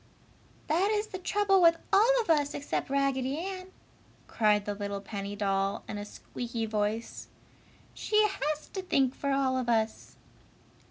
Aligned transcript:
"That 0.65 0.89
is 0.89 1.05
the 1.09 1.19
trouble 1.19 1.61
with 1.61 1.77
all 1.93 2.21
of 2.21 2.29
us 2.31 2.55
except 2.55 2.89
Raggedy 2.89 3.37
Ann!" 3.37 3.67
cried 4.25 4.65
the 4.65 4.73
little 4.73 4.99
penny 4.99 5.35
doll, 5.35 5.83
in 5.87 5.99
a 5.99 6.05
squeaky 6.05 6.65
voice, 6.65 7.27
"She 7.93 8.19
has 8.27 8.67
to 8.69 8.81
think 8.81 9.13
for 9.13 9.29
all 9.31 9.55
of 9.59 9.69
us!" 9.69 10.15